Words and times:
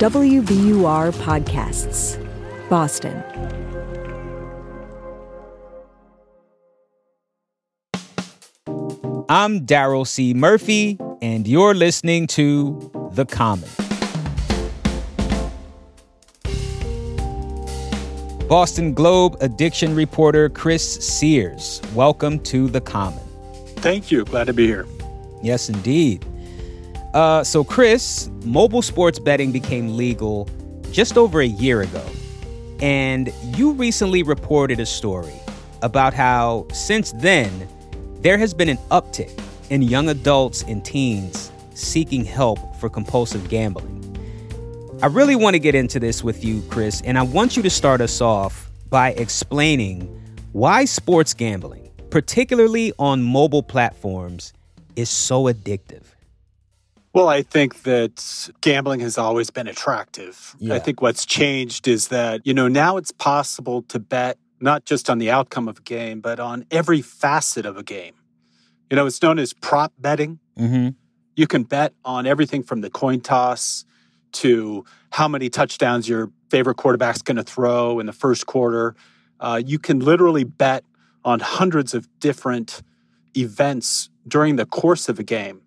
WBUR 0.00 1.12
Podcasts, 1.12 2.16
Boston. 2.70 3.22
I'm 9.28 9.66
Daryl 9.66 10.06
C. 10.06 10.32
Murphy, 10.32 10.96
and 11.20 11.46
you're 11.46 11.74
listening 11.74 12.26
to 12.28 12.90
The 13.12 13.26
Common. 13.26 13.68
Boston 18.48 18.94
Globe 18.94 19.36
addiction 19.42 19.94
reporter 19.94 20.48
Chris 20.48 20.94
Serres, 21.06 21.82
welcome 21.94 22.38
to 22.44 22.68
The 22.68 22.80
Common. 22.80 23.20
Thank 23.76 24.10
you. 24.10 24.24
Glad 24.24 24.44
to 24.44 24.54
be 24.54 24.66
here. 24.66 24.86
Yes, 25.42 25.68
indeed. 25.68 26.24
Uh, 27.14 27.42
so, 27.42 27.64
Chris, 27.64 28.30
mobile 28.44 28.82
sports 28.82 29.18
betting 29.18 29.50
became 29.50 29.96
legal 29.96 30.48
just 30.92 31.16
over 31.18 31.40
a 31.40 31.46
year 31.46 31.82
ago. 31.82 32.04
And 32.80 33.32
you 33.56 33.72
recently 33.72 34.22
reported 34.22 34.80
a 34.80 34.86
story 34.86 35.34
about 35.82 36.14
how, 36.14 36.66
since 36.72 37.12
then, 37.12 37.68
there 38.20 38.38
has 38.38 38.54
been 38.54 38.68
an 38.68 38.78
uptick 38.90 39.42
in 39.70 39.82
young 39.82 40.08
adults 40.08 40.62
and 40.62 40.84
teens 40.84 41.50
seeking 41.74 42.24
help 42.24 42.58
for 42.76 42.88
compulsive 42.88 43.48
gambling. 43.48 43.96
I 45.02 45.06
really 45.06 45.36
want 45.36 45.54
to 45.54 45.58
get 45.58 45.74
into 45.74 45.98
this 45.98 46.22
with 46.22 46.44
you, 46.44 46.62
Chris, 46.68 47.00
and 47.02 47.18
I 47.18 47.22
want 47.22 47.56
you 47.56 47.62
to 47.62 47.70
start 47.70 48.00
us 48.00 48.20
off 48.20 48.70
by 48.90 49.12
explaining 49.12 50.02
why 50.52 50.84
sports 50.84 51.32
gambling, 51.32 51.90
particularly 52.10 52.92
on 52.98 53.22
mobile 53.22 53.62
platforms, 53.62 54.52
is 54.96 55.08
so 55.08 55.44
addictive. 55.44 56.02
Well, 57.12 57.28
I 57.28 57.42
think 57.42 57.82
that 57.82 58.50
gambling 58.60 59.00
has 59.00 59.18
always 59.18 59.50
been 59.50 59.66
attractive. 59.66 60.54
Yeah. 60.58 60.74
I 60.74 60.78
think 60.78 61.02
what's 61.02 61.26
changed 61.26 61.88
is 61.88 62.08
that, 62.08 62.40
you 62.46 62.54
know, 62.54 62.68
now 62.68 62.96
it's 62.96 63.10
possible 63.10 63.82
to 63.82 63.98
bet 63.98 64.38
not 64.60 64.84
just 64.84 65.10
on 65.10 65.18
the 65.18 65.30
outcome 65.30 65.68
of 65.68 65.78
a 65.78 65.82
game, 65.82 66.20
but 66.20 66.38
on 66.38 66.66
every 66.70 67.02
facet 67.02 67.66
of 67.66 67.76
a 67.76 67.82
game. 67.82 68.14
You 68.90 68.96
know, 68.96 69.06
it's 69.06 69.20
known 69.22 69.38
as 69.38 69.52
prop 69.52 69.92
betting. 69.98 70.38
Mm-hmm. 70.58 70.90
You 71.34 71.46
can 71.46 71.64
bet 71.64 71.94
on 72.04 72.26
everything 72.26 72.62
from 72.62 72.80
the 72.80 72.90
coin 72.90 73.20
toss 73.20 73.84
to 74.32 74.84
how 75.10 75.26
many 75.26 75.48
touchdowns 75.48 76.08
your 76.08 76.30
favorite 76.50 76.76
quarterback's 76.76 77.22
going 77.22 77.36
to 77.36 77.42
throw 77.42 77.98
in 77.98 78.06
the 78.06 78.12
first 78.12 78.46
quarter. 78.46 78.94
Uh, 79.40 79.60
you 79.64 79.78
can 79.78 80.00
literally 80.00 80.44
bet 80.44 80.84
on 81.24 81.40
hundreds 81.40 81.94
of 81.94 82.08
different 82.20 82.82
events 83.36 84.10
during 84.28 84.56
the 84.56 84.66
course 84.66 85.08
of 85.08 85.18
a 85.18 85.24
game. 85.24 85.62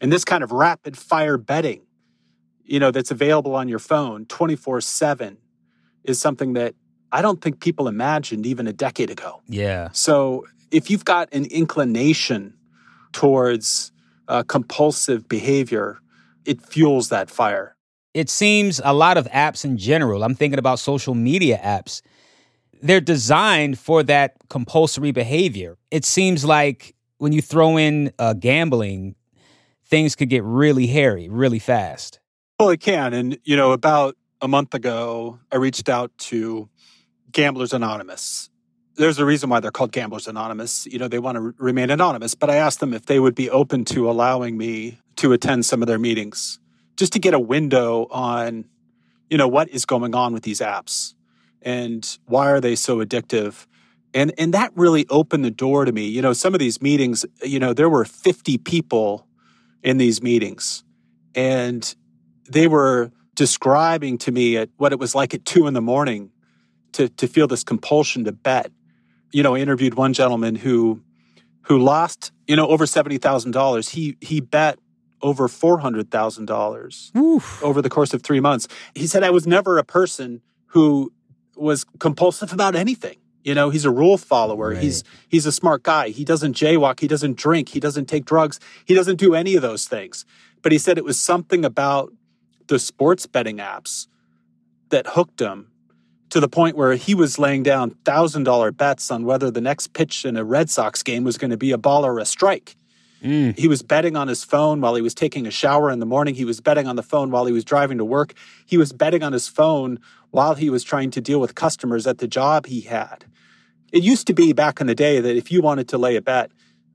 And 0.00 0.12
this 0.12 0.24
kind 0.24 0.44
of 0.44 0.52
rapid 0.52 0.96
fire 0.96 1.36
betting, 1.36 1.82
you 2.64 2.78
know, 2.78 2.90
that's 2.90 3.10
available 3.10 3.54
on 3.54 3.68
your 3.68 3.78
phone 3.78 4.26
24 4.26 4.80
7 4.80 5.38
is 6.04 6.20
something 6.20 6.52
that 6.54 6.74
I 7.10 7.22
don't 7.22 7.40
think 7.40 7.60
people 7.60 7.88
imagined 7.88 8.46
even 8.46 8.66
a 8.66 8.72
decade 8.72 9.10
ago. 9.10 9.42
Yeah. 9.48 9.88
So 9.92 10.46
if 10.70 10.90
you've 10.90 11.04
got 11.04 11.32
an 11.32 11.46
inclination 11.46 12.54
towards 13.12 13.92
uh, 14.28 14.42
compulsive 14.42 15.28
behavior, 15.28 15.98
it 16.44 16.60
fuels 16.62 17.08
that 17.08 17.30
fire. 17.30 17.76
It 18.14 18.28
seems 18.28 18.80
a 18.84 18.92
lot 18.92 19.16
of 19.16 19.26
apps 19.28 19.64
in 19.64 19.78
general, 19.78 20.22
I'm 20.22 20.34
thinking 20.34 20.58
about 20.58 20.78
social 20.78 21.14
media 21.14 21.60
apps, 21.62 22.02
they're 22.82 23.00
designed 23.00 23.78
for 23.78 24.02
that 24.04 24.36
compulsory 24.48 25.12
behavior. 25.12 25.76
It 25.90 26.04
seems 26.04 26.44
like 26.44 26.94
when 27.18 27.32
you 27.32 27.42
throw 27.42 27.76
in 27.76 28.12
uh, 28.18 28.34
gambling, 28.34 29.14
things 29.88 30.14
could 30.14 30.28
get 30.28 30.44
really 30.44 30.86
hairy 30.86 31.28
really 31.28 31.58
fast. 31.58 32.20
Well, 32.58 32.70
it 32.70 32.80
can. 32.80 33.14
And, 33.14 33.38
you 33.44 33.56
know, 33.56 33.72
about 33.72 34.16
a 34.40 34.48
month 34.48 34.74
ago, 34.74 35.38
I 35.50 35.56
reached 35.56 35.88
out 35.88 36.10
to 36.18 36.68
Gamblers 37.32 37.72
Anonymous. 37.72 38.50
There's 38.96 39.18
a 39.18 39.24
reason 39.24 39.48
why 39.48 39.60
they're 39.60 39.70
called 39.70 39.92
Gamblers 39.92 40.26
Anonymous. 40.26 40.86
You 40.86 40.98
know, 40.98 41.08
they 41.08 41.20
want 41.20 41.36
to 41.36 41.54
remain 41.58 41.90
anonymous, 41.90 42.34
but 42.34 42.50
I 42.50 42.56
asked 42.56 42.80
them 42.80 42.92
if 42.92 43.06
they 43.06 43.20
would 43.20 43.34
be 43.34 43.48
open 43.48 43.84
to 43.86 44.10
allowing 44.10 44.58
me 44.58 44.98
to 45.16 45.32
attend 45.32 45.66
some 45.66 45.82
of 45.82 45.88
their 45.88 45.98
meetings 45.98 46.58
just 46.96 47.12
to 47.12 47.20
get 47.20 47.32
a 47.32 47.38
window 47.38 48.08
on, 48.10 48.64
you 49.30 49.38
know, 49.38 49.46
what 49.46 49.68
is 49.68 49.84
going 49.84 50.14
on 50.16 50.32
with 50.32 50.42
these 50.42 50.60
apps 50.60 51.14
and 51.62 52.18
why 52.26 52.50
are 52.50 52.60
they 52.60 52.74
so 52.74 52.98
addictive. 52.98 53.66
And, 54.14 54.32
and 54.36 54.52
that 54.54 54.72
really 54.74 55.06
opened 55.10 55.44
the 55.44 55.50
door 55.50 55.84
to 55.84 55.92
me. 55.92 56.08
You 56.08 56.22
know, 56.22 56.32
some 56.32 56.54
of 56.54 56.58
these 56.58 56.82
meetings, 56.82 57.24
you 57.44 57.60
know, 57.60 57.72
there 57.72 57.88
were 57.88 58.04
50 58.04 58.58
people 58.58 59.27
in 59.82 59.98
these 59.98 60.22
meetings 60.22 60.84
and 61.34 61.94
they 62.48 62.66
were 62.66 63.12
describing 63.34 64.18
to 64.18 64.32
me 64.32 64.56
at 64.56 64.68
what 64.76 64.92
it 64.92 64.98
was 64.98 65.14
like 65.14 65.34
at 65.34 65.44
two 65.44 65.66
in 65.66 65.74
the 65.74 65.80
morning 65.80 66.30
to, 66.92 67.08
to 67.10 67.28
feel 67.28 67.46
this 67.46 67.62
compulsion 67.62 68.24
to 68.24 68.32
bet. 68.32 68.72
You 69.30 69.42
know, 69.42 69.54
I 69.54 69.60
interviewed 69.60 69.94
one 69.94 70.12
gentleman 70.12 70.56
who 70.56 71.02
who 71.62 71.78
lost, 71.78 72.32
you 72.46 72.56
know, 72.56 72.66
over 72.66 72.86
seventy 72.86 73.18
thousand 73.18 73.52
dollars. 73.52 73.90
He 73.90 74.16
he 74.20 74.40
bet 74.40 74.78
over 75.22 75.46
four 75.46 75.78
hundred 75.78 76.10
thousand 76.10 76.46
dollars 76.46 77.12
over 77.62 77.82
the 77.82 77.90
course 77.90 78.14
of 78.14 78.22
three 78.22 78.40
months. 78.40 78.66
He 78.94 79.06
said, 79.06 79.22
I 79.22 79.30
was 79.30 79.46
never 79.46 79.78
a 79.78 79.84
person 79.84 80.40
who 80.66 81.12
was 81.54 81.84
compulsive 82.00 82.52
about 82.52 82.74
anything. 82.74 83.18
You 83.44 83.54
know, 83.54 83.70
he's 83.70 83.84
a 83.84 83.90
rule 83.90 84.18
follower. 84.18 84.70
Right. 84.70 84.82
He's 84.82 85.04
he's 85.28 85.46
a 85.46 85.52
smart 85.52 85.82
guy. 85.82 86.08
He 86.08 86.24
doesn't 86.24 86.54
jaywalk. 86.56 87.00
He 87.00 87.08
doesn't 87.08 87.36
drink. 87.36 87.70
He 87.70 87.80
doesn't 87.80 88.06
take 88.06 88.24
drugs. 88.24 88.60
He 88.84 88.94
doesn't 88.94 89.16
do 89.16 89.34
any 89.34 89.54
of 89.54 89.62
those 89.62 89.86
things. 89.86 90.24
But 90.62 90.72
he 90.72 90.78
said 90.78 90.98
it 90.98 91.04
was 91.04 91.18
something 91.18 91.64
about 91.64 92.12
the 92.66 92.78
sports 92.78 93.26
betting 93.26 93.58
apps 93.58 94.06
that 94.90 95.06
hooked 95.08 95.40
him 95.40 95.70
to 96.30 96.40
the 96.40 96.48
point 96.48 96.76
where 96.76 96.94
he 96.94 97.14
was 97.14 97.38
laying 97.38 97.62
down 97.62 97.90
thousand 98.04 98.44
dollar 98.44 98.70
bets 98.70 99.10
on 99.10 99.24
whether 99.24 99.50
the 99.50 99.60
next 99.60 99.92
pitch 99.92 100.24
in 100.24 100.36
a 100.36 100.44
Red 100.44 100.68
Sox 100.68 101.02
game 101.02 101.24
was 101.24 101.38
going 101.38 101.50
to 101.50 101.56
be 101.56 101.70
a 101.70 101.78
ball 101.78 102.04
or 102.04 102.18
a 102.18 102.24
strike. 102.24 102.76
Mm. 103.22 103.58
He 103.58 103.66
was 103.66 103.82
betting 103.82 104.16
on 104.16 104.28
his 104.28 104.44
phone 104.44 104.80
while 104.80 104.94
he 104.94 105.02
was 105.02 105.14
taking 105.14 105.46
a 105.46 105.50
shower 105.50 105.90
in 105.90 105.98
the 105.98 106.06
morning. 106.06 106.34
He 106.34 106.44
was 106.44 106.60
betting 106.60 106.86
on 106.86 106.96
the 106.96 107.02
phone 107.02 107.30
while 107.30 107.46
he 107.46 107.52
was 107.52 107.64
driving 107.64 107.98
to 107.98 108.04
work. 108.04 108.34
He 108.64 108.76
was 108.76 108.92
betting 108.92 109.22
on 109.22 109.32
his 109.32 109.48
phone 109.48 109.98
while 110.30 110.54
he 110.54 110.70
was 110.70 110.84
trying 110.84 111.10
to 111.12 111.20
deal 111.20 111.40
with 111.40 111.54
customers 111.54 112.06
at 112.06 112.18
the 112.18 112.28
job 112.28 112.66
he 112.66 112.82
had. 112.82 113.24
It 113.92 114.02
used 114.02 114.26
to 114.26 114.34
be 114.34 114.52
back 114.52 114.80
in 114.80 114.86
the 114.86 114.94
day 114.94 115.20
that 115.20 115.36
if 115.36 115.50
you 115.50 115.62
wanted 115.62 115.88
to 115.88 115.98
lay 115.98 116.16
a 116.16 116.22
bet, 116.22 116.50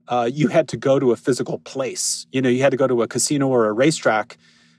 uh, 0.08 0.30
you 0.32 0.48
had 0.48 0.68
to 0.68 0.76
go 0.76 0.98
to 0.98 1.12
a 1.12 1.16
physical 1.16 1.58
place. 1.60 2.26
You 2.30 2.42
know, 2.42 2.48
you 2.48 2.62
had 2.62 2.70
to 2.70 2.76
go 2.76 2.86
to 2.86 3.02
a 3.02 3.08
casino 3.08 3.48
or 3.48 3.66
a 3.66 3.72
racetrack. 3.72 4.36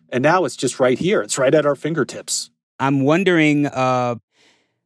And 0.10 0.22
now 0.22 0.46
it's 0.46 0.56
just 0.56 0.80
right 0.80 0.98
here. 0.98 1.22
It's 1.22 1.38
right 1.38 1.54
at 1.54 1.66
our 1.66 1.76
fingertips. 1.76 2.52
I'm 2.80 3.02
wondering 3.02 3.66
uh, 3.68 4.16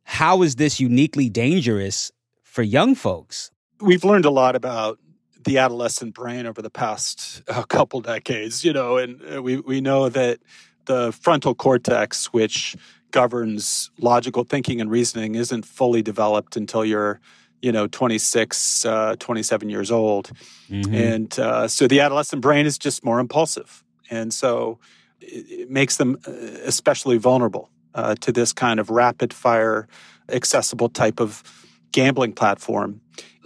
how 0.04 0.42
is 0.42 0.56
this 0.56 0.80
uniquely 0.80 1.30
dangerous 1.30 2.12
for 2.44 2.64
young 2.64 2.96
folks? 2.96 3.52
We've 3.80 4.04
learned 4.04 4.26
a 4.26 4.32
lot 4.32 4.56
about 4.56 4.98
the 5.44 5.58
adolescent 5.58 6.14
brain 6.14 6.46
over 6.46 6.62
the 6.62 6.70
past 6.70 7.44
uh, 7.48 7.64
couple 7.64 8.02
decades, 8.02 8.64
you 8.64 8.74
know, 8.74 8.98
and 8.98 9.22
uh, 9.34 9.42
we, 9.42 9.58
we 9.58 9.82
know 9.82 10.10
that 10.10 10.40
the 10.86 11.12
frontal 11.12 11.56
cortex, 11.56 12.28
which 12.34 12.76
governs 13.12 13.92
logical 13.98 14.44
thinking 14.44 14.82
and 14.82 14.90
reasoning, 14.92 15.36
isn't 15.36 15.66
fully 15.66 16.02
developed 16.02 16.56
until 16.56 16.86
you're, 16.86 17.20
you 17.62 17.72
know, 17.72 17.88
26, 17.88 18.86
uh, 18.86 19.16
27 19.20 19.70
years 19.70 19.92
old. 19.92 20.32
Mhm. 20.70 20.94
And 20.94 21.40
uh, 21.40 21.68
so 21.68 21.88
the 21.88 22.00
adolescent 22.00 22.42
brain 22.42 22.66
is 22.66 22.78
just 22.78 23.04
more 23.04 23.20
impulsive. 23.20 23.84
And 24.10 24.34
so 24.34 24.80
it, 25.22 25.46
it 25.50 25.70
makes 25.70 25.98
them 25.98 26.18
uh, 26.28 26.32
especially 26.66 27.18
vulnerable 27.18 27.70
uh, 27.96 28.16
to 28.16 28.32
this 28.32 28.54
kind 28.54 28.80
of 28.80 28.90
rapid 28.90 29.34
fire, 29.34 29.88
accessible 30.30 30.90
type 30.90 31.20
of 31.20 31.44
gambling 31.92 32.34
platform. 32.34 33.02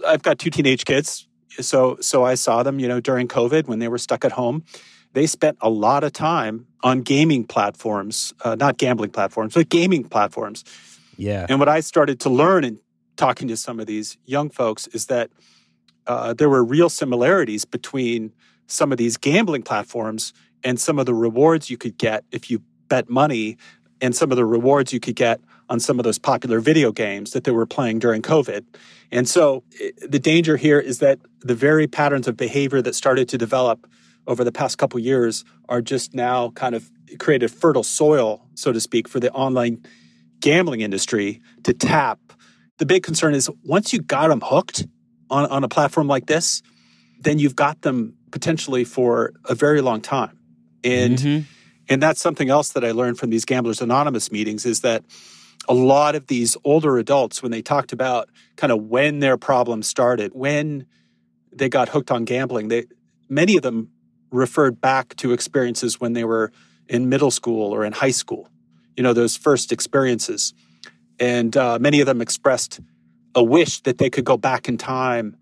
I've 0.06 0.22
got 0.22 0.38
two 0.38 0.50
teenage 0.50 0.84
kids. 0.84 1.26
So, 1.60 1.96
so 2.00 2.24
I 2.24 2.34
saw 2.34 2.62
them, 2.62 2.80
you 2.80 2.88
know, 2.88 3.00
during 3.00 3.28
COVID 3.28 3.68
when 3.68 3.78
they 3.78 3.88
were 3.88 3.98
stuck 3.98 4.24
at 4.24 4.32
home. 4.32 4.64
They 5.14 5.26
spent 5.26 5.56
a 5.60 5.70
lot 5.70 6.04
of 6.04 6.12
time 6.12 6.66
on 6.82 7.00
gaming 7.00 7.44
platforms, 7.44 8.34
uh, 8.44 8.56
not 8.56 8.76
gambling 8.76 9.10
platforms, 9.10 9.54
but 9.54 9.68
gaming 9.68 10.04
platforms. 10.04 10.64
Yeah. 11.16 11.46
And 11.48 11.58
what 11.58 11.68
I 11.68 11.80
started 11.80 12.20
to 12.20 12.30
learn 12.30 12.64
in 12.64 12.78
talking 13.16 13.48
to 13.48 13.56
some 13.56 13.80
of 13.80 13.86
these 13.86 14.18
young 14.26 14.50
folks 14.50 14.88
is 14.88 15.06
that 15.06 15.30
uh, 16.06 16.34
there 16.34 16.50
were 16.50 16.64
real 16.64 16.90
similarities 16.90 17.64
between 17.64 18.32
some 18.66 18.92
of 18.92 18.98
these 18.98 19.16
gambling 19.16 19.62
platforms 19.62 20.32
and 20.62 20.80
some 20.80 20.98
of 20.98 21.06
the 21.06 21.14
rewards 21.14 21.70
you 21.70 21.76
could 21.76 21.96
get 21.96 22.24
if 22.32 22.50
you 22.50 22.60
bet 22.88 23.08
money 23.08 23.56
and 24.00 24.14
some 24.14 24.30
of 24.30 24.36
the 24.36 24.44
rewards 24.44 24.92
you 24.92 25.00
could 25.00 25.16
get 25.16 25.40
on 25.68 25.80
some 25.80 25.98
of 25.98 26.04
those 26.04 26.18
popular 26.18 26.60
video 26.60 26.92
games 26.92 27.30
that 27.30 27.44
they 27.44 27.52
were 27.52 27.66
playing 27.66 27.98
during 27.98 28.20
COVID. 28.20 28.64
And 29.12 29.28
so 29.28 29.62
the 30.06 30.18
danger 30.18 30.56
here 30.56 30.80
is 30.80 30.98
that 30.98 31.20
the 31.40 31.54
very 31.54 31.86
patterns 31.86 32.26
of 32.26 32.36
behavior 32.36 32.82
that 32.82 32.94
started 32.94 33.28
to 33.30 33.38
develop 33.38 33.86
over 34.26 34.44
the 34.44 34.52
past 34.52 34.78
couple 34.78 34.98
years 35.00 35.44
are 35.68 35.80
just 35.82 36.14
now 36.14 36.50
kind 36.50 36.74
of 36.74 36.90
created 37.18 37.50
fertile 37.50 37.82
soil, 37.82 38.46
so 38.54 38.72
to 38.72 38.80
speak, 38.80 39.08
for 39.08 39.20
the 39.20 39.30
online 39.32 39.82
gambling 40.40 40.80
industry 40.80 41.40
to 41.62 41.72
tap. 41.72 42.18
The 42.78 42.86
big 42.86 43.02
concern 43.02 43.34
is 43.34 43.50
once 43.64 43.92
you 43.92 44.00
got 44.00 44.28
them 44.28 44.40
hooked 44.40 44.86
on, 45.30 45.46
on 45.50 45.64
a 45.64 45.68
platform 45.68 46.08
like 46.08 46.26
this, 46.26 46.62
then 47.20 47.38
you've 47.38 47.56
got 47.56 47.82
them 47.82 48.14
potentially 48.30 48.84
for 48.84 49.32
a 49.44 49.54
very 49.54 49.80
long 49.80 50.00
time. 50.00 50.38
And 50.82 51.18
Mhm. 51.18 51.44
And 51.88 52.02
that's 52.02 52.20
something 52.20 52.48
else 52.48 52.70
that 52.70 52.84
I 52.84 52.92
learned 52.92 53.18
from 53.18 53.28
these 53.30 53.44
Gamblers 53.44 53.82
Anonymous 53.82 54.32
meetings 54.32 54.64
is 54.64 54.80
that 54.80 55.04
a 55.68 55.74
lot 55.74 56.14
of 56.14 56.26
these 56.28 56.56
older 56.64 56.96
adults, 56.96 57.42
when 57.42 57.52
they 57.52 57.62
talked 57.62 57.92
about 57.92 58.30
kind 58.56 58.72
of 58.72 58.84
when 58.84 59.20
their 59.20 59.36
problem 59.36 59.82
started, 59.82 60.32
when 60.34 60.86
they 61.52 61.68
got 61.68 61.90
hooked 61.90 62.10
on 62.10 62.24
gambling, 62.24 62.68
they 62.68 62.84
many 63.28 63.56
of 63.56 63.62
them 63.62 63.90
referred 64.34 64.80
back 64.80 65.14
to 65.16 65.32
experiences 65.32 66.00
when 66.00 66.12
they 66.12 66.24
were 66.24 66.52
in 66.88 67.08
middle 67.08 67.30
school 67.30 67.72
or 67.72 67.84
in 67.84 67.92
high 67.92 68.10
school. 68.10 68.48
You 68.96 69.02
know, 69.02 69.12
those 69.12 69.36
first 69.36 69.72
experiences, 69.72 70.52
and 71.18 71.56
uh, 71.56 71.78
many 71.80 72.00
of 72.00 72.06
them 72.06 72.20
expressed 72.20 72.80
a 73.34 73.42
wish 73.42 73.80
that 73.82 73.98
they 73.98 74.10
could 74.10 74.24
go 74.24 74.36
back 74.36 74.68
in 74.68 74.78
time 74.78 75.36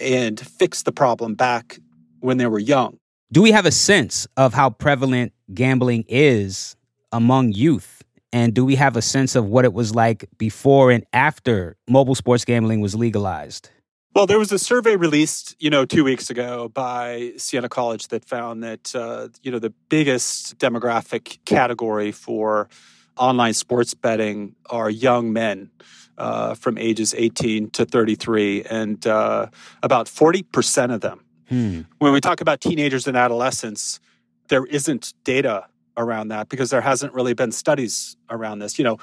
and 0.00 0.38
fix 0.38 0.82
the 0.82 0.92
problem 0.92 1.34
back 1.34 1.78
when 2.20 2.36
they 2.36 2.46
were 2.46 2.58
young. 2.58 2.98
Do 3.32 3.42
we 3.42 3.50
have 3.52 3.66
a 3.66 3.72
sense 3.72 4.26
of 4.36 4.54
how 4.54 4.70
prevalent 4.70 5.32
gambling 5.52 6.04
is 6.08 6.76
among 7.12 7.52
youth? 7.52 8.02
And 8.32 8.52
do 8.52 8.64
we 8.64 8.74
have 8.76 8.96
a 8.96 9.02
sense 9.02 9.34
of 9.36 9.46
what 9.46 9.64
it 9.64 9.72
was 9.72 9.94
like 9.94 10.28
before 10.36 10.90
and 10.90 11.04
after 11.12 11.76
mobile 11.88 12.14
sports 12.14 12.44
gambling 12.44 12.80
was 12.80 12.94
legalized? 12.94 13.70
Well, 14.14 14.26
there 14.26 14.38
was 14.38 14.50
a 14.50 14.58
survey 14.58 14.96
released, 14.96 15.54
you 15.60 15.70
know, 15.70 15.84
two 15.84 16.02
weeks 16.02 16.30
ago 16.30 16.68
by 16.68 17.34
Siena 17.36 17.68
College 17.68 18.08
that 18.08 18.24
found 18.24 18.64
that, 18.64 18.94
uh, 18.94 19.28
you 19.42 19.52
know, 19.52 19.58
the 19.58 19.72
biggest 19.88 20.58
demographic 20.58 21.38
category 21.44 22.10
for 22.10 22.68
online 23.16 23.54
sports 23.54 23.94
betting 23.94 24.54
are 24.70 24.88
young 24.88 25.32
men 25.32 25.70
uh, 26.16 26.54
from 26.54 26.78
ages 26.78 27.14
18 27.16 27.70
to 27.70 27.84
33, 27.84 28.64
and 28.64 29.06
uh, 29.06 29.46
about 29.82 30.06
40% 30.06 30.92
of 30.92 31.00
them. 31.00 31.24
Hmm. 31.48 31.82
When 31.98 32.12
we 32.12 32.20
talk 32.20 32.40
about 32.40 32.60
teenagers 32.60 33.06
and 33.06 33.16
adolescents, 33.16 34.00
there 34.48 34.64
isn't 34.66 35.14
data 35.24 35.66
around 35.96 36.28
that 36.28 36.48
because 36.48 36.70
there 36.70 36.80
hasn't 36.80 37.12
really 37.12 37.34
been 37.34 37.52
studies 37.52 38.16
around 38.30 38.58
this. 38.58 38.78
You 38.78 38.84
know, 38.84 38.98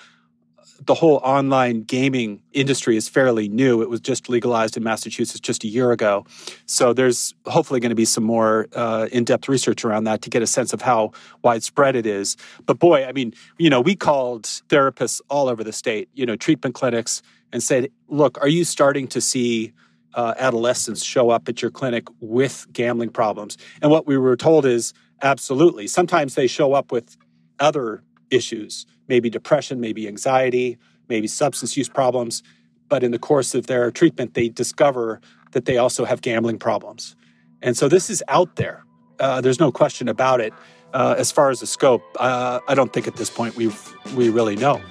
the 0.80 0.94
whole 0.94 1.18
online 1.18 1.82
gaming 1.82 2.42
industry 2.54 2.98
is 2.98 3.08
fairly 3.08 3.48
new. 3.48 3.82
It 3.82 3.90
was 3.90 4.02
just 4.02 4.30
legalized 4.30 4.76
in 4.76 4.84
Massachusetts 4.84 5.40
just 5.40 5.64
a 5.64 5.68
year 5.68 5.92
ago. 5.92 6.26
So 6.66 6.94
there's 6.94 7.34
hopefully 7.46 7.80
going 7.80 7.92
to 7.92 7.96
be 7.96 8.06
some 8.06 8.24
more 8.24 8.68
uh, 8.74 9.08
in 9.12 9.24
depth 9.24 9.48
research 9.48 9.86
around 9.86 10.04
that 10.06 10.22
to 10.24 10.30
get 10.30 10.42
a 10.42 10.48
sense 10.48 10.74
of 10.74 10.82
how 10.82 11.12
widespread 11.44 11.96
it 11.96 12.06
is. 12.06 12.36
But 12.66 12.80
boy, 12.80 13.06
I 13.06 13.14
mean, 13.14 13.34
you 13.58 13.70
know, 13.70 13.82
we 13.82 13.96
called 13.96 14.44
therapists 14.44 15.22
all 15.30 15.48
over 15.48 15.64
the 15.64 15.74
state, 15.74 16.10
you 16.14 16.26
know, 16.26 16.36
treatment 16.36 16.76
clinics, 16.76 17.22
and 17.54 17.64
said, 17.64 17.90
look, 18.10 18.38
are 18.42 18.50
you 18.50 18.66
starting 18.66 19.08
to 19.08 19.22
see 19.22 19.72
uh, 20.14 20.34
adolescents 20.38 21.04
show 21.04 21.30
up 21.30 21.48
at 21.48 21.62
your 21.62 21.72
clinic 21.72 22.08
with 22.20 22.68
gambling 22.74 23.10
problems? 23.10 23.58
And 23.82 23.92
what 23.92 24.08
we 24.08 24.18
were 24.18 24.36
told 24.36 24.66
is 24.66 24.94
absolutely. 25.22 25.88
Sometimes 25.88 26.36
they 26.36 26.48
show 26.48 26.74
up 26.74 26.92
with 26.92 27.16
other 27.60 28.04
issues 28.30 28.86
maybe 29.08 29.30
depression, 29.30 29.80
maybe 29.80 30.08
anxiety, 30.08 30.78
maybe 31.10 31.28
substance 31.28 31.78
use 31.78 31.90
problems. 31.90 32.44
But 32.88 33.04
in 33.04 33.12
the 33.12 33.20
course 33.20 33.56
of 33.56 33.68
their 33.68 33.92
treatment, 33.92 34.34
they 34.34 34.50
discover 34.50 35.22
that 35.52 35.66
they 35.66 35.78
also 35.78 36.06
have 36.06 36.22
gambling 36.22 36.60
problems. 36.60 37.16
And 37.62 37.76
so 37.76 37.88
this 37.88 38.10
is 38.10 38.24
out 38.28 38.58
there. 38.58 38.84
Uh, 39.20 39.42
there's 39.42 39.60
no 39.60 39.72
question 39.72 40.08
about 40.08 40.42
it. 40.42 40.54
Uh, 40.94 41.16
as 41.18 41.32
far 41.32 41.50
as 41.50 41.60
the 41.60 41.68
scope, 41.68 42.04
uh, 42.20 42.60
I 42.68 42.76
don't 42.76 42.94
think 42.94 43.08
at 43.08 43.16
this 43.16 43.30
point 43.30 43.56
we 43.56 43.72
we 44.16 44.30
really 44.30 44.56
know. 44.56 44.82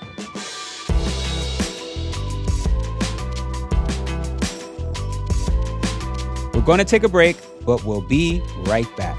We're 6.53 6.63
going 6.63 6.79
to 6.79 6.85
take 6.85 7.05
a 7.05 7.09
break, 7.09 7.37
but 7.65 7.85
we'll 7.85 8.03
be 8.03 8.43
right 8.67 8.89
back. 8.97 9.19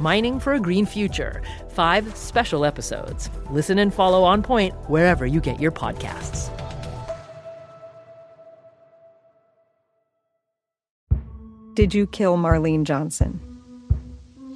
Mining 0.00 0.38
for 0.38 0.54
a 0.54 0.60
Green 0.60 0.86
Future. 0.86 1.42
Five 1.70 2.16
special 2.16 2.64
episodes. 2.64 3.30
Listen 3.50 3.78
and 3.78 3.92
follow 3.92 4.22
On 4.22 4.42
Point 4.42 4.74
wherever 4.88 5.26
you 5.26 5.40
get 5.40 5.60
your 5.60 5.72
podcasts. 5.72 6.54
Did 11.74 11.94
you 11.94 12.06
kill 12.08 12.36
Marlene 12.36 12.84
Johnson? 12.84 13.40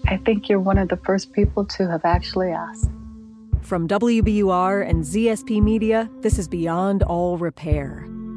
I 0.08 0.16
think 0.16 0.48
you're 0.48 0.58
one 0.58 0.78
of 0.78 0.88
the 0.88 0.96
first 0.96 1.32
people 1.32 1.64
to 1.66 1.88
have 1.88 2.04
actually 2.04 2.50
asked. 2.50 2.90
From 3.60 3.86
WBUR 3.86 4.88
and 4.88 5.04
ZSP 5.04 5.62
Media, 5.62 6.10
this 6.20 6.36
is 6.36 6.48
Beyond 6.48 7.04
All 7.04 7.38
Repair, 7.38 8.04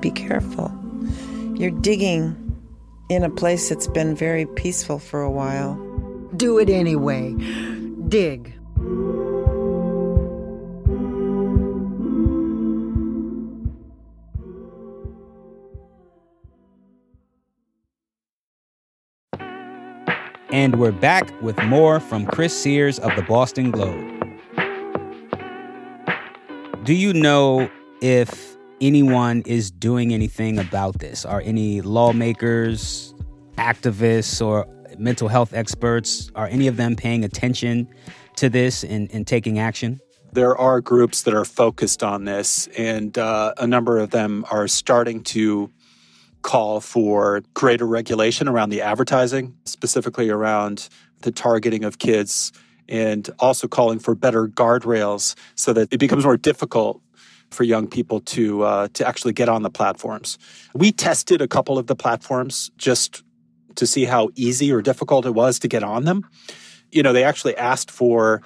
Be 0.00 0.10
careful. 0.10 0.72
You're 1.56 1.70
digging 1.70 2.36
in 3.10 3.22
a 3.22 3.28
place 3.28 3.68
that's 3.68 3.86
been 3.86 4.14
very 4.14 4.46
peaceful 4.46 4.98
for 4.98 5.20
a 5.20 5.30
while. 5.30 5.74
Do 6.36 6.58
it 6.58 6.70
anyway. 6.70 7.34
Dig. 8.08 8.54
And 20.52 20.80
we're 20.80 20.92
back 20.92 21.30
with 21.42 21.62
more 21.64 22.00
from 22.00 22.26
Chris 22.26 22.56
Serres 22.60 22.98
of 22.98 23.14
the 23.16 23.22
Boston 23.22 23.70
Globe. 23.70 24.04
Do 26.84 26.94
you 26.94 27.12
know 27.12 27.70
if 28.00 28.56
anyone 28.80 29.42
is 29.46 29.70
doing 29.70 30.12
anything 30.12 30.58
about 30.58 30.98
this? 30.98 31.24
Are 31.24 31.42
any 31.42 31.80
lawmakers, 31.80 33.14
activists, 33.56 34.44
or 34.44 34.66
mental 34.98 35.28
health 35.28 35.52
experts, 35.52 36.30
are 36.34 36.46
any 36.46 36.66
of 36.66 36.76
them 36.76 36.96
paying 36.96 37.24
attention 37.24 37.88
to 38.36 38.48
this 38.48 38.84
and, 38.84 39.10
and 39.12 39.26
taking 39.26 39.58
action? 39.58 40.00
There 40.32 40.56
are 40.56 40.80
groups 40.80 41.22
that 41.22 41.34
are 41.34 41.44
focused 41.44 42.02
on 42.02 42.24
this, 42.24 42.68
and 42.78 43.16
uh, 43.18 43.54
a 43.58 43.66
number 43.66 43.98
of 43.98 44.10
them 44.10 44.44
are 44.50 44.68
starting 44.68 45.22
to 45.24 45.70
call 46.42 46.80
for 46.80 47.42
greater 47.54 47.86
regulation 47.86 48.48
around 48.48 48.70
the 48.70 48.80
advertising, 48.80 49.56
specifically 49.64 50.30
around 50.30 50.88
the 51.22 51.32
targeting 51.32 51.84
of 51.84 51.98
kids, 51.98 52.52
and 52.88 53.28
also 53.38 53.68
calling 53.68 53.98
for 53.98 54.14
better 54.14 54.48
guardrails 54.48 55.34
so 55.54 55.72
that 55.72 55.88
it 55.92 55.98
becomes 55.98 56.24
more 56.24 56.36
difficult 56.36 57.00
for 57.50 57.64
young 57.64 57.86
people 57.88 58.20
to 58.20 58.62
uh, 58.62 58.88
to 58.94 59.06
actually 59.06 59.32
get 59.32 59.48
on 59.48 59.62
the 59.62 59.70
platforms. 59.70 60.38
We 60.74 60.92
tested 60.92 61.40
a 61.42 61.48
couple 61.48 61.78
of 61.78 61.86
the 61.86 61.96
platforms 61.96 62.70
just 62.76 63.22
to 63.76 63.86
see 63.86 64.04
how 64.04 64.30
easy 64.34 64.72
or 64.72 64.82
difficult 64.82 65.26
it 65.26 65.34
was 65.34 65.58
to 65.60 65.68
get 65.68 65.82
on 65.82 66.04
them. 66.04 66.26
You 66.90 67.02
know, 67.02 67.12
they 67.12 67.24
actually 67.24 67.56
asked 67.56 67.90
for 67.90 68.42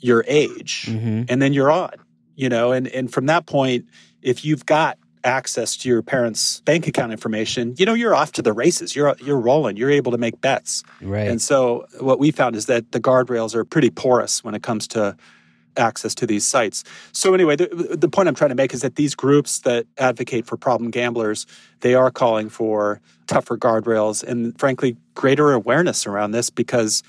your 0.00 0.24
age, 0.26 0.86
mm-hmm. 0.86 1.24
and 1.28 1.42
then 1.42 1.52
you're 1.52 1.70
on. 1.70 1.92
You 2.34 2.48
know, 2.48 2.72
and 2.72 2.88
and 2.88 3.12
from 3.12 3.26
that 3.26 3.46
point, 3.46 3.86
if 4.22 4.44
you've 4.44 4.66
got 4.66 4.98
access 5.24 5.76
to 5.76 5.88
your 5.88 6.02
parents' 6.02 6.60
bank 6.60 6.86
account 6.86 7.12
information, 7.12 7.74
you 7.78 7.86
know, 7.86 7.94
you're 7.94 8.14
off 8.14 8.32
to 8.32 8.42
the 8.42 8.52
races. 8.52 8.96
You're 8.96 9.14
you're 9.20 9.38
rolling. 9.38 9.76
You're 9.76 9.90
able 9.90 10.12
to 10.12 10.18
make 10.18 10.40
bets. 10.40 10.82
Right. 11.00 11.28
And 11.28 11.40
so 11.40 11.86
what 12.00 12.18
we 12.18 12.30
found 12.30 12.56
is 12.56 12.66
that 12.66 12.92
the 12.92 13.00
guardrails 13.00 13.54
are 13.54 13.64
pretty 13.64 13.90
porous 13.90 14.42
when 14.42 14.54
it 14.54 14.62
comes 14.62 14.88
to 14.88 15.16
access 15.76 16.14
to 16.16 16.26
these 16.26 16.46
sites. 16.46 16.84
So 17.12 17.34
anyway, 17.34 17.56
the, 17.56 17.96
the 17.98 18.08
point 18.08 18.28
I'm 18.28 18.34
trying 18.34 18.50
to 18.50 18.54
make 18.54 18.74
is 18.74 18.82
that 18.82 18.96
these 18.96 19.14
groups 19.14 19.60
that 19.60 19.86
advocate 19.98 20.46
for 20.46 20.56
problem 20.56 20.90
gamblers, 20.90 21.46
they 21.80 21.94
are 21.94 22.10
calling 22.10 22.48
for 22.48 23.00
tougher 23.26 23.56
guardrails 23.56 24.22
and 24.22 24.58
frankly 24.58 24.96
greater 25.14 25.52
awareness 25.52 26.06
around 26.06 26.32
this 26.32 26.50
because 26.50 27.02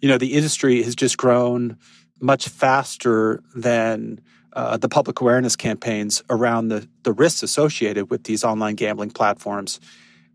you 0.00 0.08
know, 0.08 0.18
the 0.18 0.34
industry 0.34 0.82
has 0.82 0.94
just 0.94 1.16
grown 1.16 1.76
much 2.20 2.48
faster 2.48 3.42
than 3.54 4.20
uh, 4.52 4.76
the 4.76 4.88
public 4.88 5.20
awareness 5.20 5.56
campaigns 5.56 6.22
around 6.30 6.68
the, 6.68 6.88
the 7.02 7.12
risks 7.12 7.42
associated 7.42 8.10
with 8.10 8.24
these 8.24 8.42
online 8.42 8.74
gambling 8.74 9.10
platforms. 9.10 9.80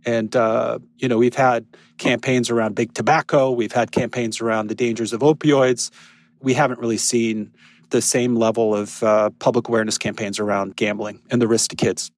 And, 0.05 0.35
uh, 0.35 0.79
you 0.97 1.07
know, 1.07 1.17
we've 1.17 1.35
had 1.35 1.65
campaigns 1.97 2.49
around 2.49 2.75
big 2.75 2.93
tobacco, 2.93 3.51
we've 3.51 3.71
had 3.71 3.91
campaigns 3.91 4.41
around 4.41 4.67
the 4.67 4.75
dangers 4.75 5.13
of 5.13 5.21
opioids. 5.21 5.91
We 6.41 6.53
haven't 6.53 6.79
really 6.79 6.97
seen 6.97 7.53
the 7.89 8.01
same 8.01 8.35
level 8.35 8.75
of 8.75 9.03
uh, 9.03 9.29
public 9.39 9.67
awareness 9.67 9.97
campaigns 9.97 10.39
around 10.39 10.75
gambling 10.75 11.21
and 11.29 11.41
the 11.41 11.47
risk 11.47 11.69
to 11.71 11.75
kids. 11.75 12.11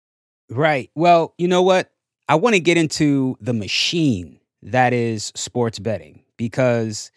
Right. 0.50 0.90
Well, 0.96 1.34
you 1.38 1.48
know 1.48 1.62
what? 1.62 1.92
I 2.30 2.36
want 2.36 2.56
to 2.56 2.60
get 2.60 2.78
into 2.78 3.38
the 3.42 3.54
machine 3.54 4.40
that 4.62 4.94
is 4.94 5.32
sports 5.36 5.80
betting 5.80 6.24
because 6.38 7.12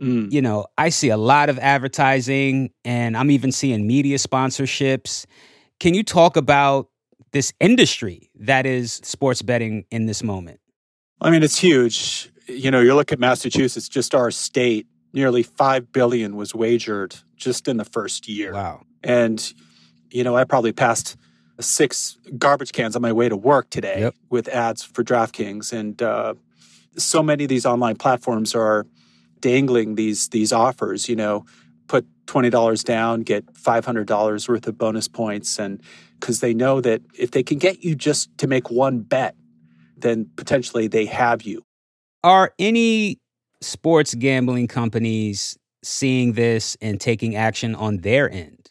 mm. 0.00 0.30
you 0.30 0.40
know, 0.40 0.66
I 0.78 0.90
see 0.90 1.08
a 1.08 1.16
lot 1.16 1.48
of 1.48 1.58
advertising 1.58 2.70
and 2.84 3.16
I'm 3.16 3.30
even 3.30 3.50
seeing 3.50 3.86
media 3.86 4.18
sponsorships. 4.18 5.26
Can 5.80 5.94
you 5.94 6.02
talk 6.02 6.36
about 6.36 6.88
this 7.32 7.52
industry 7.60 8.30
that 8.36 8.66
is 8.66 8.94
sports 9.04 9.42
betting 9.42 9.84
in 9.90 10.06
this 10.06 10.22
moment? 10.22 10.60
I 11.20 11.30
mean, 11.30 11.42
it's 11.42 11.58
huge. 11.58 12.30
You 12.46 12.70
know, 12.70 12.80
you 12.80 12.94
look 12.94 13.10
at 13.10 13.18
Massachusetts, 13.18 13.88
just 13.88 14.14
our 14.14 14.30
state, 14.30 14.86
nearly 15.16 15.42
5 15.42 15.90
billion 15.90 16.36
was 16.36 16.54
wagered 16.54 17.16
just 17.36 17.66
in 17.66 17.78
the 17.78 17.84
first 17.84 18.28
year. 18.28 18.52
Wow. 18.52 18.82
And 19.02 19.52
you 20.10 20.22
know, 20.22 20.36
I 20.36 20.44
probably 20.44 20.72
passed 20.72 21.16
six 21.58 22.18
garbage 22.38 22.70
cans 22.70 22.94
on 22.94 23.02
my 23.02 23.12
way 23.12 23.28
to 23.28 23.36
work 23.36 23.70
today 23.70 24.00
yep. 24.00 24.14
with 24.30 24.46
ads 24.46 24.84
for 24.84 25.02
DraftKings 25.02 25.72
and 25.72 26.00
uh, 26.00 26.34
so 26.98 27.22
many 27.22 27.44
of 27.44 27.48
these 27.48 27.66
online 27.66 27.96
platforms 27.96 28.54
are 28.54 28.86
dangling 29.40 29.94
these 29.94 30.28
these 30.28 30.52
offers. 30.52 31.08
You 31.08 31.16
know, 31.16 31.44
put 31.88 32.06
twenty 32.26 32.50
dollars 32.50 32.82
down, 32.82 33.22
get 33.22 33.56
five 33.56 33.84
hundred 33.84 34.06
dollars 34.06 34.48
worth 34.48 34.66
of 34.66 34.78
bonus 34.78 35.08
points, 35.08 35.58
and 35.58 35.80
because 36.18 36.40
they 36.40 36.54
know 36.54 36.80
that 36.80 37.02
if 37.18 37.30
they 37.30 37.42
can 37.42 37.58
get 37.58 37.84
you 37.84 37.94
just 37.94 38.36
to 38.38 38.46
make 38.46 38.70
one 38.70 39.00
bet, 39.00 39.34
then 39.96 40.28
potentially 40.36 40.88
they 40.88 41.06
have 41.06 41.42
you. 41.42 41.62
Are 42.24 42.52
any 42.58 43.18
sports 43.60 44.14
gambling 44.14 44.68
companies 44.68 45.56
seeing 45.82 46.32
this 46.32 46.76
and 46.80 47.00
taking 47.00 47.36
action 47.36 47.74
on 47.74 47.98
their 47.98 48.30
end? 48.30 48.70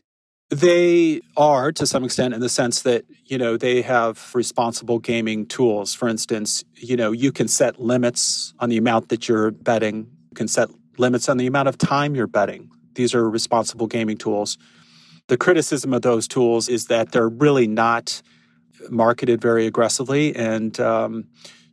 They 0.49 1.21
are 1.35 1.71
to 1.71 1.87
some 1.87 2.03
extent 2.03 2.33
in 2.33 2.39
the 2.39 2.49
sense 2.49 2.83
that, 2.83 3.05
you 3.25 3.37
know, 3.37 3.57
they 3.57 3.81
have 3.81 4.33
responsible 4.35 4.99
gaming 4.99 5.47
tools. 5.47 5.95
For 5.95 6.07
instance, 6.07 6.63
you 6.75 6.95
know, 6.95 7.11
you 7.11 7.31
can 7.31 7.47
set 7.47 7.79
limits 7.79 8.53
on 8.59 8.69
the 8.69 8.77
amount 8.77 9.09
that 9.09 9.27
you're 9.27 9.51
betting, 9.51 10.07
you 10.29 10.35
can 10.35 10.47
set 10.47 10.69
limits 10.97 11.27
on 11.29 11.37
the 11.37 11.47
amount 11.47 11.67
of 11.67 11.77
time 11.77 12.15
you're 12.15 12.27
betting. 12.27 12.69
These 12.93 13.15
are 13.15 13.27
responsible 13.29 13.87
gaming 13.87 14.17
tools. 14.17 14.57
The 15.27 15.37
criticism 15.37 15.93
of 15.93 16.03
those 16.03 16.27
tools 16.27 16.69
is 16.69 16.85
that 16.85 17.11
they're 17.11 17.27
really 17.27 17.67
not 17.67 18.21
marketed 18.89 19.41
very 19.41 19.65
aggressively, 19.65 20.35
and 20.35 20.79
um, 20.79 21.25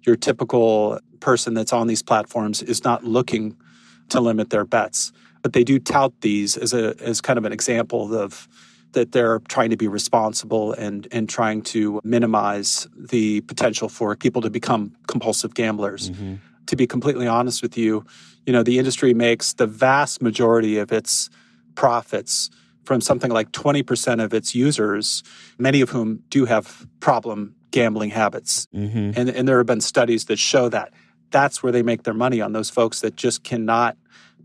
your 0.02 0.16
typical 0.16 0.99
person 1.21 1.54
that's 1.54 1.73
on 1.73 1.87
these 1.87 2.02
platforms 2.02 2.62
is 2.62 2.85
not 2.85 3.04
looking 3.04 3.56
to 4.09 4.21
limit 4.21 4.50
their 4.50 4.64
bets. 4.64 5.12
But 5.42 5.52
they 5.52 5.64
do 5.64 5.78
tout 5.78 6.12
these 6.21 6.56
as 6.56 6.73
a 6.73 6.94
as 7.00 7.21
kind 7.21 7.38
of 7.38 7.44
an 7.44 7.52
example 7.52 8.14
of 8.14 8.49
that 8.92 9.12
they're 9.12 9.40
trying 9.49 9.71
to 9.71 9.76
be 9.76 9.88
responsible 9.88 10.73
and 10.73 11.09
and 11.11 11.28
trying 11.28 11.62
to 11.62 12.00
minimize 12.04 12.87
the 12.94 13.40
potential 13.42 13.88
for 13.88 14.14
people 14.14 14.42
to 14.42 14.50
become 14.50 14.94
compulsive 15.06 15.54
gamblers. 15.54 16.11
Mm-hmm. 16.11 16.35
To 16.66 16.76
be 16.76 16.87
completely 16.87 17.26
honest 17.26 17.61
with 17.61 17.76
you, 17.76 18.04
you 18.47 18.52
know, 18.52 18.62
the 18.62 18.78
industry 18.78 19.14
makes 19.14 19.54
the 19.54 19.66
vast 19.66 20.23
majority 20.23 20.78
of 20.78 20.92
its 20.92 21.28
profits 21.75 22.50
from 22.85 23.00
something 23.00 23.30
like 23.30 23.50
20% 23.52 24.23
of 24.23 24.35
its 24.35 24.54
users, 24.54 25.23
many 25.59 25.80
of 25.80 25.90
whom 25.90 26.23
do 26.30 26.44
have 26.44 26.87
problem 27.00 27.54
gambling 27.73 28.11
habits. 28.11 28.67
Mm-hmm. 28.75 29.19
And, 29.19 29.29
and 29.29 29.49
there 29.49 29.59
have 29.59 29.67
been 29.67 29.81
studies 29.81 30.26
that 30.26 30.38
show 30.38 30.69
that. 30.69 30.93
That's 31.31 31.62
where 31.62 31.73
they 31.73 31.83
make 31.83 32.05
their 32.05 32.14
money 32.14 32.41
on 32.41 32.52
those 32.52 32.71
folks 32.71 33.00
that 33.00 33.17
just 33.17 33.43
cannot 33.43 33.97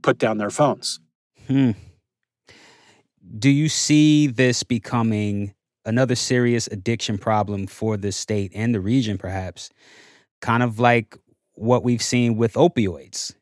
put 0.02 0.18
down 0.18 0.38
their 0.38 0.50
phones. 0.50 1.00
Hmm 1.46 1.72
do 3.38 3.50
you 3.50 3.70
see 3.70 4.28
this 4.28 4.64
becoming 4.64 5.54
another 5.86 6.16
serious 6.16 6.68
addiction 6.68 7.18
problem 7.18 7.68
for 7.68 7.98
the 7.98 8.12
state 8.12 8.52
and 8.56 8.74
the 8.74 8.80
region, 8.80 9.18
perhaps? 9.18 9.70
Kind 10.42 10.64
of 10.64 10.80
like 10.80 11.18
what 11.54 11.84
we've 11.84 12.02
seen 12.02 12.38
with 12.38 12.54
opioids. 12.54 13.34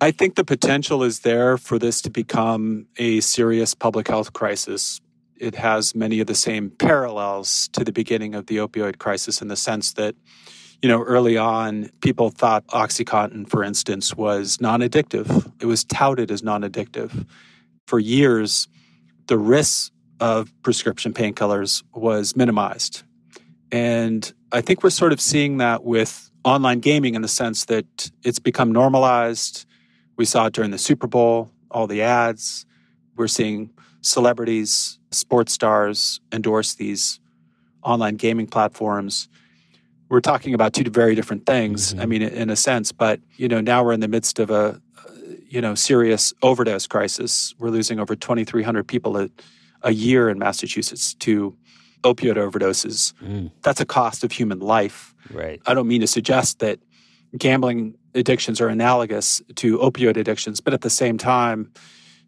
I 0.00 0.10
think 0.10 0.34
the 0.34 0.44
potential 0.44 1.04
is 1.04 1.20
there 1.20 1.56
for 1.56 1.78
this 1.78 2.02
to 2.02 2.10
become 2.10 2.86
a 2.98 3.20
serious 3.20 3.74
public 3.74 4.08
health 4.08 4.32
crisis. 4.32 5.00
It 5.42 5.56
has 5.56 5.92
many 5.96 6.20
of 6.20 6.28
the 6.28 6.36
same 6.36 6.70
parallels 6.70 7.68
to 7.72 7.82
the 7.82 7.90
beginning 7.90 8.36
of 8.36 8.46
the 8.46 8.58
opioid 8.58 8.98
crisis 8.98 9.42
in 9.42 9.48
the 9.48 9.56
sense 9.56 9.94
that, 9.94 10.14
you 10.80 10.88
know, 10.88 11.02
early 11.02 11.36
on, 11.36 11.90
people 12.00 12.30
thought 12.30 12.64
Oxycontin, 12.68 13.48
for 13.48 13.64
instance, 13.64 14.14
was 14.14 14.60
non 14.60 14.82
addictive. 14.82 15.52
It 15.60 15.66
was 15.66 15.82
touted 15.82 16.30
as 16.30 16.44
non 16.44 16.62
addictive. 16.62 17.26
For 17.88 17.98
years, 17.98 18.68
the 19.26 19.36
risks 19.36 19.90
of 20.20 20.52
prescription 20.62 21.12
painkillers 21.12 21.82
was 21.92 22.36
minimized. 22.36 23.02
And 23.72 24.32
I 24.52 24.60
think 24.60 24.84
we're 24.84 24.90
sort 24.90 25.12
of 25.12 25.20
seeing 25.20 25.56
that 25.56 25.82
with 25.82 26.30
online 26.44 26.78
gaming 26.78 27.16
in 27.16 27.22
the 27.22 27.26
sense 27.26 27.64
that 27.64 28.12
it's 28.22 28.38
become 28.38 28.70
normalized. 28.70 29.66
We 30.16 30.24
saw 30.24 30.46
it 30.46 30.52
during 30.52 30.70
the 30.70 30.78
Super 30.78 31.08
Bowl, 31.08 31.50
all 31.68 31.88
the 31.88 32.02
ads. 32.02 32.64
We're 33.16 33.26
seeing 33.26 33.70
celebrities, 34.02 34.98
sports 35.10 35.52
stars 35.52 36.20
endorse 36.32 36.74
these 36.74 37.18
online 37.82 38.16
gaming 38.16 38.46
platforms. 38.46 39.28
We're 40.08 40.20
talking 40.20 40.52
about 40.52 40.74
two 40.74 40.84
very 40.90 41.14
different 41.14 41.46
things. 41.46 41.92
Mm-hmm. 41.92 42.00
I 42.02 42.06
mean, 42.06 42.22
in 42.22 42.50
a 42.50 42.56
sense, 42.56 42.92
but 42.92 43.20
you 43.36 43.48
know, 43.48 43.60
now 43.60 43.82
we're 43.82 43.92
in 43.92 44.00
the 44.00 44.08
midst 44.08 44.38
of 44.38 44.50
a 44.50 44.80
you 45.52 45.60
know, 45.60 45.74
serious 45.74 46.32
overdose 46.42 46.86
crisis. 46.86 47.54
We're 47.58 47.68
losing 47.68 48.00
over 48.00 48.16
2,300 48.16 48.88
people 48.88 49.18
a, 49.18 49.28
a 49.82 49.92
year 49.92 50.30
in 50.30 50.38
Massachusetts 50.38 51.12
to 51.16 51.54
opioid 52.04 52.36
overdoses. 52.36 53.12
Mm. 53.22 53.50
That's 53.60 53.78
a 53.78 53.84
cost 53.84 54.24
of 54.24 54.32
human 54.32 54.60
life. 54.60 55.14
Right. 55.30 55.60
I 55.66 55.74
don't 55.74 55.86
mean 55.86 56.00
to 56.00 56.06
suggest 56.06 56.60
that 56.60 56.78
gambling 57.36 57.98
addictions 58.14 58.62
are 58.62 58.68
analogous 58.68 59.42
to 59.56 59.76
opioid 59.78 60.16
addictions, 60.16 60.62
but 60.62 60.72
at 60.72 60.80
the 60.80 60.90
same 60.90 61.18
time, 61.18 61.70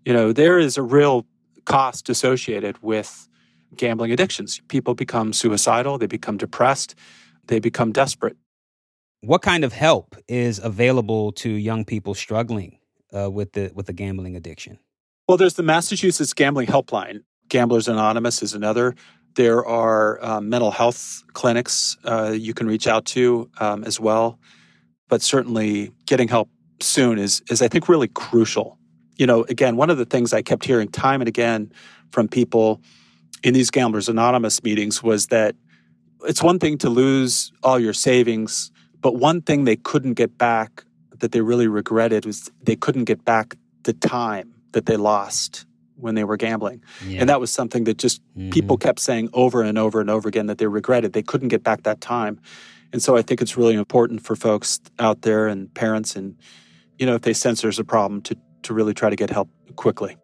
you 0.04 0.12
know, 0.12 0.34
there 0.34 0.58
is 0.58 0.76
a 0.76 0.82
real 0.82 1.24
cost 1.64 2.08
associated 2.08 2.82
with 2.82 3.28
gambling 3.76 4.12
addictions. 4.12 4.60
People 4.68 4.94
become 4.94 5.32
suicidal, 5.32 5.98
they 5.98 6.06
become 6.06 6.36
depressed, 6.36 6.94
they 7.46 7.58
become 7.58 7.92
desperate. 7.92 8.36
What 9.20 9.42
kind 9.42 9.64
of 9.64 9.72
help 9.72 10.16
is 10.28 10.58
available 10.62 11.32
to 11.32 11.48
young 11.48 11.84
people 11.84 12.14
struggling 12.14 12.78
uh, 13.16 13.30
with 13.30 13.52
the 13.52 13.72
with 13.74 13.86
the 13.86 13.92
gambling 13.92 14.36
addiction? 14.36 14.78
Well, 15.26 15.38
there's 15.38 15.54
the 15.54 15.62
Massachusetts 15.62 16.34
Gambling 16.34 16.66
Helpline. 16.66 17.22
Gamblers 17.48 17.88
Anonymous 17.88 18.42
is 18.42 18.52
another. 18.52 18.94
There 19.36 19.64
are 19.64 20.22
um, 20.24 20.48
mental 20.48 20.70
health 20.70 21.24
clinics 21.32 21.96
uh, 22.04 22.34
you 22.36 22.54
can 22.54 22.66
reach 22.66 22.86
out 22.86 23.04
to 23.06 23.50
um, 23.58 23.84
as 23.84 23.98
well. 23.98 24.38
But 25.08 25.22
certainly, 25.22 25.92
getting 26.06 26.28
help 26.28 26.50
soon 26.80 27.18
is 27.18 27.42
is 27.48 27.62
I 27.62 27.68
think 27.68 27.88
really 27.88 28.08
crucial. 28.08 28.78
You 29.16 29.26
know, 29.26 29.44
again, 29.44 29.76
one 29.76 29.90
of 29.90 29.98
the 29.98 30.04
things 30.04 30.32
I 30.32 30.42
kept 30.42 30.64
hearing 30.64 30.88
time 30.88 31.20
and 31.20 31.28
again 31.28 31.72
from 32.10 32.28
people 32.28 32.80
in 33.42 33.54
these 33.54 33.70
Gamblers 33.70 34.08
Anonymous 34.08 34.62
meetings 34.62 35.02
was 35.02 35.26
that 35.26 35.54
it's 36.26 36.42
one 36.42 36.58
thing 36.58 36.78
to 36.78 36.90
lose 36.90 37.52
all 37.62 37.78
your 37.78 37.92
savings, 37.92 38.70
but 39.00 39.16
one 39.16 39.42
thing 39.42 39.64
they 39.64 39.76
couldn't 39.76 40.14
get 40.14 40.38
back 40.38 40.84
that 41.18 41.32
they 41.32 41.40
really 41.40 41.68
regretted 41.68 42.26
was 42.26 42.50
they 42.62 42.76
couldn't 42.76 43.04
get 43.04 43.24
back 43.24 43.56
the 43.82 43.92
time 43.92 44.54
that 44.72 44.86
they 44.86 44.96
lost 44.96 45.66
when 45.96 46.14
they 46.14 46.24
were 46.24 46.36
gambling. 46.36 46.82
Yeah. 47.06 47.20
And 47.20 47.28
that 47.28 47.40
was 47.40 47.50
something 47.50 47.84
that 47.84 47.98
just 47.98 48.22
mm-hmm. 48.36 48.50
people 48.50 48.76
kept 48.76 48.98
saying 48.98 49.28
over 49.32 49.62
and 49.62 49.78
over 49.78 50.00
and 50.00 50.10
over 50.10 50.28
again 50.28 50.46
that 50.46 50.58
they 50.58 50.66
regretted. 50.66 51.12
They 51.12 51.22
couldn't 51.22 51.48
get 51.48 51.62
back 51.62 51.84
that 51.84 52.00
time. 52.00 52.40
And 52.92 53.02
so 53.02 53.16
I 53.16 53.22
think 53.22 53.42
it's 53.42 53.56
really 53.56 53.74
important 53.74 54.22
for 54.22 54.36
folks 54.36 54.80
out 54.98 55.22
there 55.22 55.46
and 55.46 55.72
parents 55.74 56.14
and 56.16 56.36
you 56.98 57.06
know 57.06 57.16
if 57.16 57.22
they 57.22 57.32
sense 57.32 57.62
there's 57.62 57.80
a 57.80 57.84
problem 57.84 58.22
to 58.22 58.36
to 58.64 58.74
really 58.74 58.94
try 58.94 59.10
to 59.10 59.16
get 59.16 59.30
help 59.30 59.48
quickly. 59.76 60.16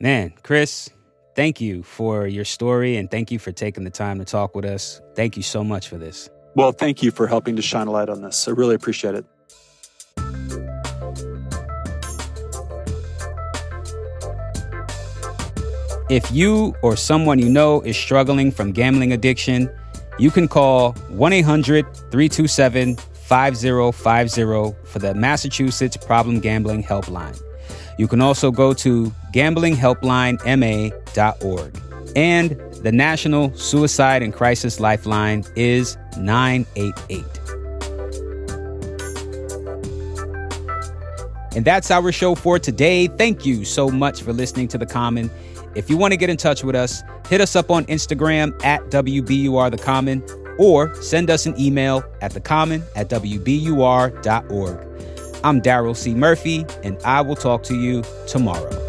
Man, 0.00 0.32
Chris, 0.42 0.90
thank 1.34 1.60
you 1.60 1.82
for 1.82 2.26
your 2.26 2.44
story 2.44 2.96
and 2.96 3.10
thank 3.10 3.30
you 3.30 3.38
for 3.38 3.52
taking 3.52 3.84
the 3.84 3.90
time 3.90 4.18
to 4.18 4.24
talk 4.24 4.54
with 4.54 4.64
us. 4.64 5.00
Thank 5.14 5.36
you 5.36 5.42
so 5.42 5.62
much 5.62 5.88
for 5.88 5.96
this. 5.96 6.28
Well, 6.56 6.72
thank 6.72 7.02
you 7.02 7.10
for 7.10 7.26
helping 7.26 7.56
to 7.56 7.62
shine 7.62 7.86
a 7.86 7.90
light 7.90 8.08
on 8.08 8.22
this. 8.22 8.46
I 8.46 8.52
really 8.52 8.74
appreciate 8.74 9.14
it. 9.14 9.24
If 16.10 16.30
you 16.30 16.74
or 16.82 16.96
someone 16.96 17.38
you 17.38 17.48
know 17.48 17.80
is 17.80 17.96
struggling 17.96 18.52
from 18.52 18.72
gambling 18.72 19.12
addiction, 19.12 19.70
you 20.18 20.30
can 20.30 20.48
call 20.48 20.92
1 21.08 21.32
800 21.32 21.84
327 22.10 22.96
5050 22.96 24.76
for 24.86 24.98
the 24.98 25.14
Massachusetts 25.14 25.96
Problem 25.96 26.40
Gambling 26.40 26.84
Helpline. 26.84 27.40
You 27.98 28.08
can 28.08 28.20
also 28.20 28.50
go 28.50 28.74
to 28.74 29.12
gamblinghelplinema.org. 29.32 31.80
And 32.16 32.50
the 32.82 32.92
National 32.92 33.56
Suicide 33.56 34.22
and 34.22 34.32
Crisis 34.32 34.78
Lifeline 34.78 35.44
is 35.56 35.96
988. 36.18 37.24
And 41.56 41.64
that's 41.64 41.90
our 41.90 42.12
show 42.12 42.34
for 42.34 42.58
today. 42.58 43.06
Thank 43.06 43.46
you 43.46 43.64
so 43.64 43.88
much 43.88 44.22
for 44.22 44.32
listening 44.32 44.68
to 44.68 44.78
The 44.78 44.86
Common. 44.86 45.30
If 45.74 45.88
you 45.88 45.96
want 45.96 46.12
to 46.12 46.16
get 46.16 46.30
in 46.30 46.36
touch 46.36 46.62
with 46.62 46.76
us, 46.76 47.02
hit 47.28 47.40
us 47.40 47.56
up 47.56 47.70
on 47.70 47.84
Instagram 47.86 48.62
at 48.64 48.82
WBUR 48.90 49.70
The 49.70 49.78
Common 49.78 50.22
or 50.58 50.94
send 50.96 51.30
us 51.30 51.46
an 51.46 51.58
email 51.58 52.04
at 52.20 52.32
thecommon 52.32 52.82
at 52.94 53.08
WBUR.org. 53.08 54.93
I'm 55.44 55.60
Daryl 55.60 55.94
C. 55.94 56.14
Murphy, 56.14 56.64
and 56.82 56.96
I 57.04 57.20
will 57.20 57.36
talk 57.36 57.62
to 57.64 57.76
you 57.76 58.02
tomorrow. 58.26 58.83